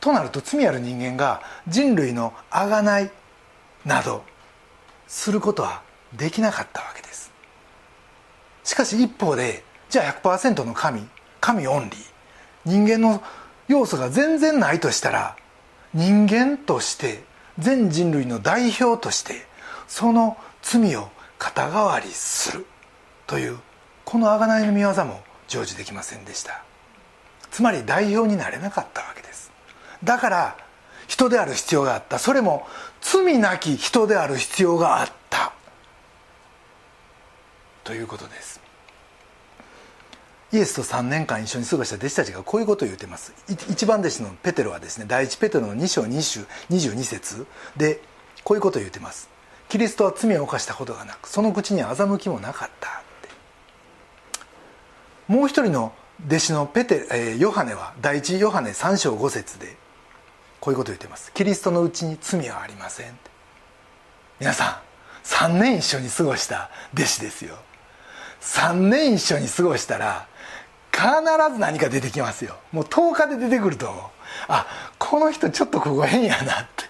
[0.00, 3.10] となると罪ある人間が人類の贖い
[3.84, 4.22] など
[5.06, 7.32] することはできなかったわけです。
[8.62, 11.06] しかし一方でじゃあ100%の神
[11.40, 12.00] 神オンリー
[12.64, 13.22] 人間の
[13.68, 15.36] 要素が全然ないとしたら
[15.92, 17.22] 人間として
[17.58, 19.46] 全人類の代表として
[19.86, 22.66] その罪を肩代わりする
[23.26, 23.58] という
[24.04, 26.64] この贖いの見業も成就できませんでした。
[27.50, 29.52] つまり代表になれなかったわけです。
[30.02, 30.56] だから
[31.06, 32.18] 人である必要があった。
[32.18, 32.66] それも
[33.04, 35.52] 罪なき人である必要があった。
[37.84, 38.60] ということです。
[40.52, 43.34] イエスと3年間一緒に過ごした弟子たちがこういうことを言ってます。
[43.48, 47.46] 一番弟子のペテロはですね第一ペテロの2章22節。
[47.76, 48.00] で
[48.42, 49.28] こういうことを言ってます。
[49.68, 52.88] キリストは罪を犯したことがなくその口に欺きもなかった。
[52.88, 53.02] っ
[55.28, 55.92] もう一人の
[56.26, 59.76] 弟子のペテ、えー、ヨハネは第一ヨハネ3章5節で
[60.64, 61.30] こういうことを言ってます。
[61.34, 63.18] キリストのうちに罪はありません
[64.40, 67.58] 皆さん3年一緒に過ごした弟子ですよ。
[68.40, 70.26] 3年一緒に過ごしたら
[70.90, 71.04] 必
[71.52, 72.56] ず何か出てきますよ。
[72.72, 73.90] もう10日で出てくると。
[73.90, 74.02] 思う
[74.48, 74.66] あ
[74.98, 76.84] この人ちょっとここ変やなって。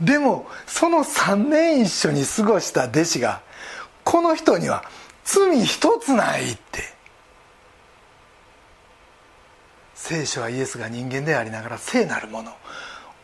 [0.00, 3.42] でもその3年一緒に過ごした弟子が
[4.04, 4.84] この人には
[5.22, 6.96] 罪一つないって。
[9.94, 12.52] 聖書はイエスが人間でありながら聖なるもの。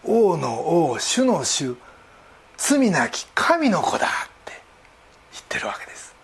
[0.05, 1.77] 王の王主の主
[2.57, 4.09] 罪なき神の子だっ
[4.45, 4.53] て
[5.33, 6.15] 言ってるわけです。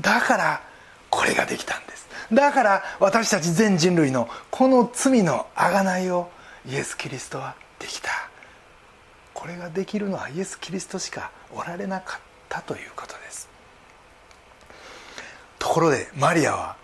[0.00, 0.62] だから
[1.10, 2.08] これができたんです。
[2.32, 6.30] だから私たち全人類のこの罪の贖いを
[6.66, 8.10] イエス・キリストはできた。
[9.34, 13.48] これができるのはイエス・キリストしかおられなかったということです。
[15.58, 16.76] ところでマリアは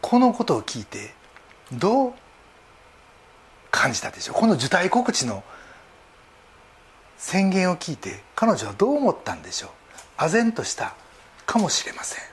[0.00, 1.14] このことを聞いて
[1.72, 2.14] どう
[3.76, 4.32] 感じたでしょ。
[4.32, 5.44] この受胎告知の
[7.18, 9.70] 宣言を聞いて彼女はどう思ったんでしょう。
[10.16, 10.94] 唖然とした
[11.44, 12.24] かもしれません。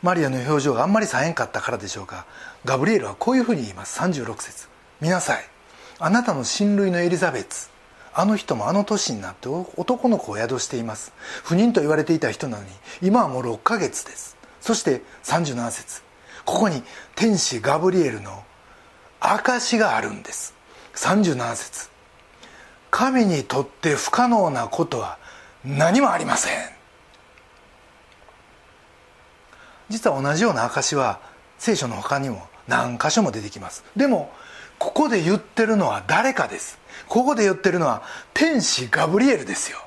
[0.00, 2.24] マリアの表情があんまりさえんかったからでしょうか
[2.64, 3.98] ガブリエルはこういうふうに言います。
[4.00, 4.68] 36節。
[5.00, 5.44] 見なさい。
[5.98, 7.68] あなたの親類のエリザベツ。
[8.14, 11.12] あの人もあの年になって男の子を宿しています。
[11.42, 12.70] 不妊と言われていた人なのに
[13.02, 14.36] 今はもう6ヶ月です。
[14.60, 16.02] そして37節。
[16.44, 16.84] ここに
[17.16, 18.44] 天使ガブリエルの
[19.22, 20.54] 証があるんです。
[20.94, 21.88] 37節。
[22.90, 25.18] 神にとって不可能なことは
[25.64, 26.52] 何もありません。
[29.88, 31.20] 実は同じような証は
[31.58, 33.84] 聖書の他にも何箇所も出てきます。
[33.96, 34.32] でも
[34.78, 36.78] ここで言ってるのは誰かです。
[37.08, 38.02] ここで言ってるのは
[38.34, 39.78] 天使ガブリエルですよ。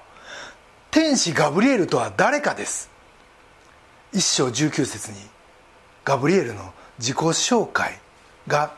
[0.91, 2.89] 天使ガブリエルとは誰かです。
[4.13, 5.17] 一章19節に
[6.05, 7.99] ガブリエルの自己紹介
[8.47, 8.73] が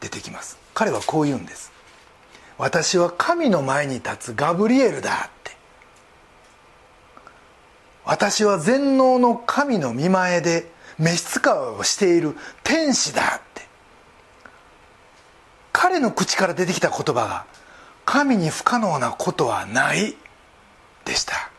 [0.00, 0.58] 出てきます。
[0.74, 1.72] 彼はこう言うんです。
[2.56, 5.56] 私は神の前に立つガブリエルだって。
[8.04, 12.34] 私は全能の神の見前で召使いをしている
[12.64, 13.66] 天使だって。
[15.72, 17.46] 彼の口から出てきた言葉が
[18.04, 20.16] 神に不可能なことはない
[21.04, 21.50] でした。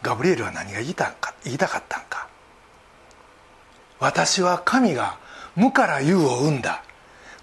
[0.00, 2.28] ガブリエルは何が言いたんか言いたかったんか。
[4.00, 5.18] 私は神が
[5.56, 6.82] 無から有を生んだ。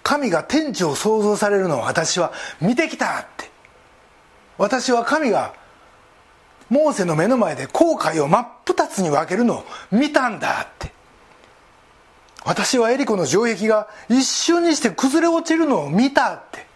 [0.02, 3.50] 神が天地を創造されるのを私は見てきたって。
[4.58, 5.54] 私は神が
[6.68, 10.92] モーセの目の前で航海を真っ二つに分けるのを見たんだって。
[12.44, 16.66] 私はエリコの城壁が一瞬にして崩れ落ちるのを見たって。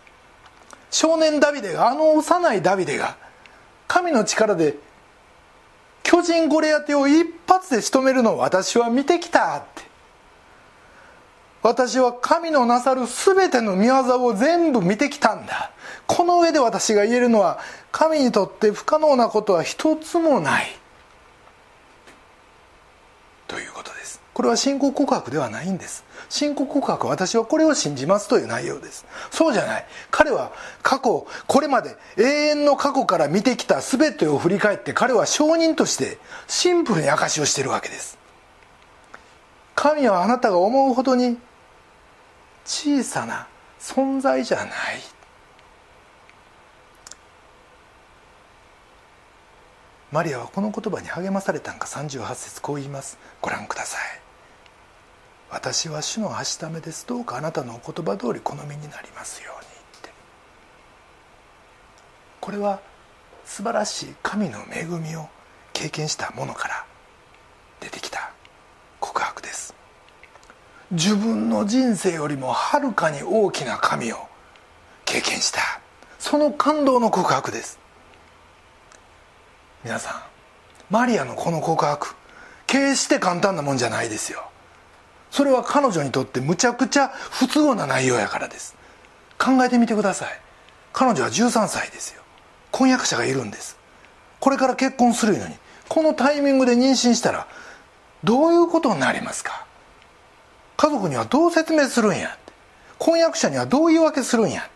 [0.90, 3.16] 少年ダビデがあの幼いダビデが
[3.88, 4.78] 神の力で
[6.02, 9.95] 巨人ゴレアテを一発で仕留めるのを私は見てきたって。
[11.66, 15.72] 私は神のなさる全ての見業を全部見てきたんだ。
[16.06, 17.58] この上で私が言えるのは
[17.90, 20.66] 神にとって不可能なことは一つもない。
[23.48, 24.20] ということです。
[24.32, 26.04] これは信仰告白ではないんです。
[26.28, 29.04] 信仰告白は私はこれを信じますという内容です。
[29.32, 29.86] そうじゃない。
[30.12, 30.52] 彼は
[30.84, 38.18] 過去これまで永遠の過去から見てきた全てを振り返って彼は証人としてシンプルに証しをしているわけです。
[39.74, 41.38] 神はあなたが思うほどに
[42.66, 43.46] 小さな
[43.80, 44.68] 存在じゃない。
[50.12, 53.18] マリアはこの言葉に励まされたんか？38節こう言います。
[53.40, 54.00] ご覧ください。
[55.50, 57.06] 私は主のはしためです。
[57.06, 60.10] どうかあなたのお言葉通り好みになりますようにって。
[62.40, 62.80] これは
[63.44, 65.28] 素晴らしい神の恵みを
[65.72, 66.84] 経験したものから
[67.80, 68.25] 出てきた
[70.92, 74.28] 自分の人生よりもはるかに大きな神を
[75.04, 75.80] 経験した。
[76.18, 77.78] その感動の告白です。
[79.84, 80.22] 皆さん
[80.90, 82.14] マリアのこの告白
[82.66, 84.44] 決して簡単なもんじゃないですよ。
[85.30, 88.76] それは彼女にとってむちゃくちゃ不都合な内容やからです。
[89.38, 90.40] 考えてみてください。
[90.92, 92.22] 彼女は13歳ですよ。
[92.70, 93.76] 婚約者がいるんです。
[94.38, 95.56] これから結婚するのに
[95.88, 97.48] このタイミングで妊娠したら
[98.22, 99.65] どういうことになりますか？
[100.76, 102.52] 家族にはどう説明するんやって。
[102.98, 104.70] 婚約者にはどう言い訳するんやって。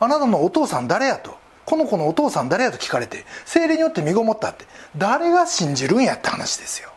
[0.00, 1.36] あなたのお父さん誰やと。
[1.64, 4.66] この子のお父さん誰やと聞かれて精霊によって身ごもったって。
[4.96, 6.90] 誰が信じるんやって話ですよ。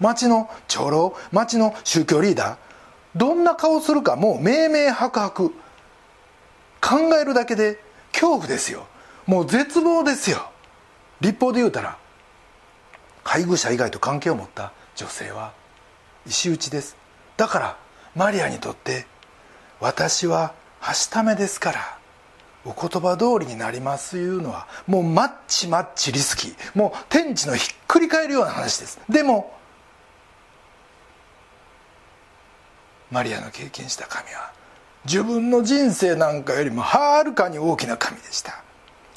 [0.00, 2.56] 町の長老町の宗教リーダー。
[3.16, 5.50] どんな顔するかもう明々白々
[6.80, 7.80] 考えるだけで
[8.12, 8.86] 恐怖ですよ。
[9.26, 10.50] もう絶望ですよ。
[11.20, 11.96] 立法で言うたら
[13.24, 15.52] 配偶者以外と関係を持った女性は
[16.26, 16.96] 石打ちです。
[17.38, 17.78] だから
[18.16, 19.06] マリアにとって
[19.80, 21.98] 私ははしためですから
[22.64, 29.00] お言葉通りになりますいうのはもうマッチマッチリスキーもう天地のひっくり返るような話です。
[29.08, 29.56] でも
[33.10, 34.52] マリアの経験した神は
[35.04, 38.62] 自分の人生なんかよりもはるかに大きな神でした。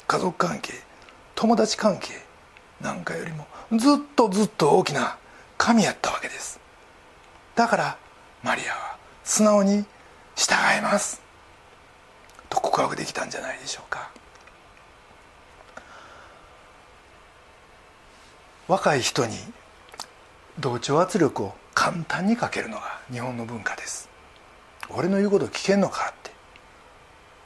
[0.06, 0.74] 家族関係
[1.34, 2.22] 友達関係
[2.80, 5.18] なんかよりもずっとずっと大きな
[5.58, 6.60] 神やったわけです。
[7.56, 7.98] だから
[8.42, 9.84] マリアは素直に
[10.34, 11.22] 従います。
[12.48, 14.10] と告白できたんじゃないでしょうか。
[18.68, 19.36] 若い人に
[20.58, 24.08] 同調圧力を簡単にかけるのが日本の文化です。
[24.90, 26.32] 俺の言うこと聞けんのかって。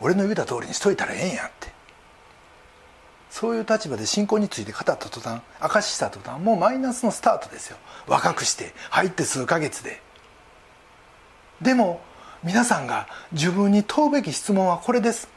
[0.01, 1.73] 俺の言うた通りにしといたらええんやって。
[3.31, 7.77] そういう立場で信仰について語った途端明かしした途端もうマイナスのスタートですよ。
[8.07, 10.06] 若くして入って数ヶ月で。
[11.61, 12.01] でも
[12.43, 15.29] 皆さんが自分に問うべき質問はこれです。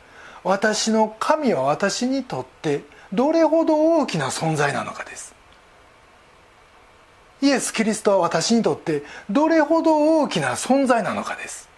[0.43, 5.35] 私の神は私にとってどれほど大きな存在なのかです。
[7.41, 11.69] イエス・キリストは私にとってどれほど大きな存在なのかです。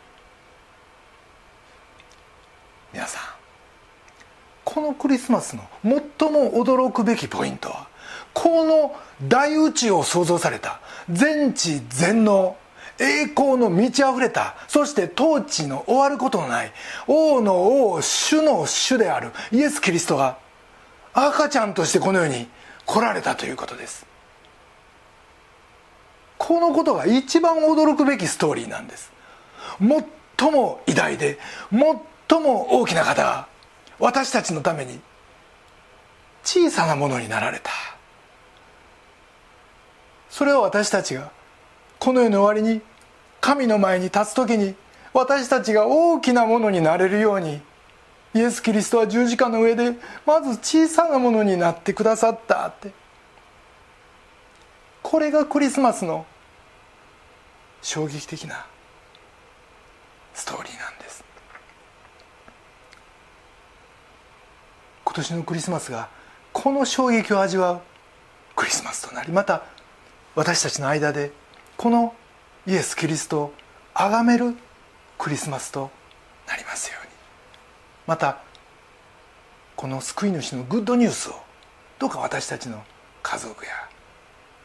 [2.94, 3.24] 皆さん
[4.66, 7.88] このクリスマスの最も驚くべきポイントは
[8.34, 8.96] この
[9.28, 12.56] 大宇宙を創造された全知全能
[13.02, 16.72] 栄光の満ち溢れたそして統治の終わることのない
[17.08, 20.38] 王の王主の主であるイエス・キリストが
[21.14, 22.48] 赤ちゃんとしてこの世に
[22.86, 24.06] 来られたということです。
[26.38, 29.12] このことが一番驚くべきストーリーなんです。
[30.38, 31.40] 最も偉大で
[31.72, 33.48] 最も大きな方が
[34.00, 35.00] 私たちのために
[36.44, 37.72] 小さなものになられた。
[40.30, 41.32] それは私たちが
[42.00, 42.82] この世の終わりに
[43.42, 44.76] 神の前に立つ時に
[45.14, 47.60] 私たちが大きなものになれるように
[48.34, 49.94] イエス・キリストは十字架の上で
[50.26, 52.94] まず小さなものになってくださったって。
[55.04, 56.26] これがクリスマスの
[57.82, 58.66] 衝撃的な
[60.34, 61.24] ストーリーなんです。
[65.04, 66.08] 今年のクリスマスが
[66.54, 67.82] この衝撃を味わう
[68.56, 69.64] クリスマスとなりまた
[70.36, 71.34] 私たちの間で
[71.76, 72.16] この
[72.68, 73.54] イエス・キリストを
[73.96, 74.56] 崇める
[75.18, 75.90] クリスマスと
[76.48, 77.12] なりますように。
[78.06, 78.44] また
[79.76, 81.34] この救い主のグッドニュースを
[81.98, 82.84] どうか私たちの
[83.24, 83.72] 家族や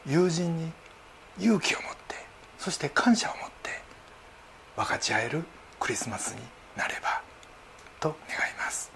[0.07, 0.73] 友人に
[1.39, 2.17] 勇気を持って
[2.59, 3.71] そして感謝を持って
[4.77, 5.45] 分かち合える
[5.81, 6.41] クリスマスに
[6.77, 7.23] なれば
[8.01, 8.91] と願います。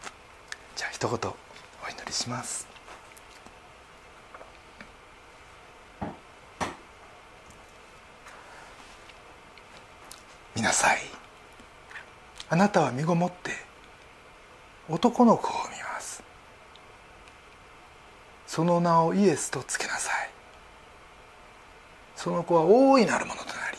[0.77, 1.17] じゃあ一言
[1.87, 2.70] お祈りします。
[10.55, 11.01] 見なさい。
[12.49, 13.53] あなたは身ごもって
[14.89, 16.23] 男の子を見ます。
[18.47, 20.31] その名をイエスとつけなさい。
[22.17, 23.79] その子は大いなるものとなり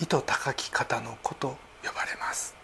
[0.00, 2.54] 意図高き方の子と呼ばれます。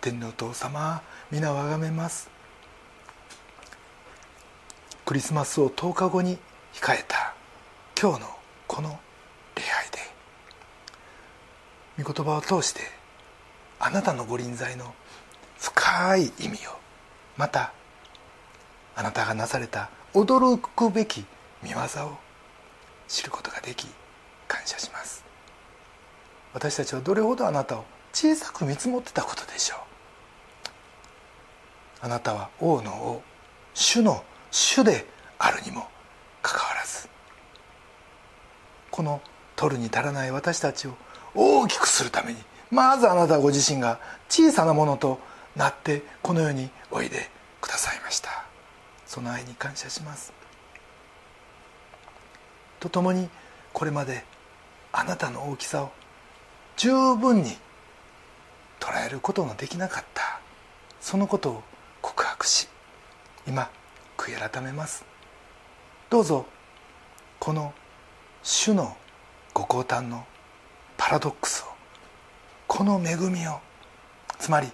[0.00, 2.30] 天皇父様皆をあがめます。
[5.04, 6.38] クリスマスを10日後に
[6.72, 7.37] 控えた。
[8.00, 8.28] 今日の
[8.68, 8.96] この
[9.56, 9.98] 礼拝で
[12.04, 12.82] 御言葉を通して
[13.80, 14.94] あなたのご臨在の
[15.58, 16.78] 深い意味を
[17.36, 17.72] また
[18.94, 21.24] あなたがなされた驚くべき
[21.60, 22.18] 見業を
[23.08, 23.88] 知ることができ
[24.46, 25.24] 感謝します。
[26.54, 29.78] 私たちはどれほどあなたを小さく見積もってたことでしょう。
[32.02, 33.22] あなたは王の王
[33.74, 34.22] 主の
[34.52, 35.04] 主で
[35.40, 35.88] あるにも
[36.42, 37.08] かかわらず
[38.90, 39.20] この
[39.56, 40.94] 取るに足らない私たちを
[41.34, 42.38] 大きくするために
[42.70, 45.18] まずあなたご自身が小さなものと
[45.56, 47.30] なってこの世においで
[47.60, 48.44] くださいました。
[49.06, 50.32] その愛に感謝します。
[52.78, 53.28] とともに
[53.72, 54.24] これまで
[54.92, 55.90] あなたの大きさを
[56.76, 57.56] 十分に
[58.78, 60.40] 捉えることのできなかった。
[61.00, 61.62] そのことを
[62.02, 62.68] 告白し
[63.46, 63.70] 今
[64.16, 65.04] 悔い改めます。
[66.10, 66.46] どうぞ
[67.38, 67.72] この
[68.50, 68.96] 主の
[69.52, 70.24] ご降誕の
[70.96, 71.66] パラドックスを
[72.66, 73.60] この恵みを
[74.38, 74.68] つまり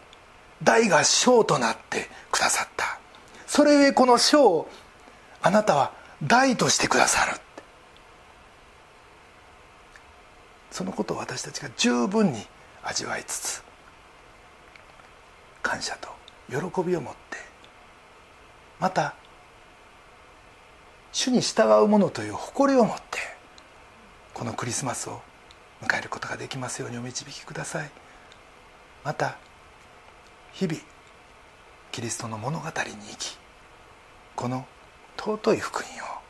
[0.63, 3.01] 大が小となってくださった。
[3.49, 4.71] それゆえこの小を
[5.43, 7.41] あなたは大としてくださる
[10.71, 12.47] そのことを私たちが十分に
[12.85, 13.65] 味わいつつ
[15.63, 16.09] 感謝と
[16.49, 17.39] 喜びを持って
[18.79, 19.17] また
[21.11, 23.34] 主に従うものという誇りを持って
[24.35, 25.23] このクリスマスを
[25.81, 27.91] 迎えることができますようにお導きください。
[29.05, 29.39] また
[30.53, 30.79] 日々
[31.93, 33.39] キリストの物語に生き
[34.35, 34.67] この
[35.17, 36.21] 尊い福音を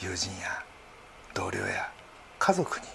[0.00, 0.62] 友人や
[1.34, 1.90] 同僚や
[2.38, 2.86] 家族に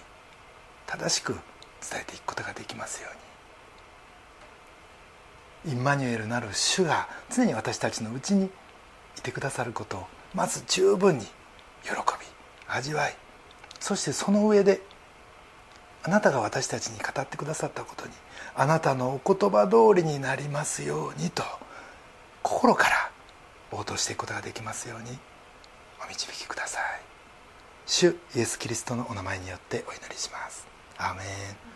[0.86, 3.08] 正しく伝えていくことができますよ
[5.64, 5.74] うに。
[5.74, 8.50] インマニュエルなる主が常に私たちのうちに
[9.18, 11.26] いてくださることをまず十分に
[11.84, 11.94] 喜び
[12.66, 13.16] 味わい
[13.82, 14.80] そしてその上で
[16.04, 18.12] あなたが私たちに語ってくださったことに
[18.54, 21.42] あなたのお言葉通りになりますようにと
[22.44, 23.10] 心から
[23.72, 25.18] 応答していくことができますように
[26.04, 26.82] お導きください。
[27.86, 30.64] 主イエス・キリストのお名前によってお祈りします。
[30.98, 31.71] アーメン。